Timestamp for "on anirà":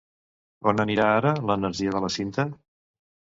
0.71-1.09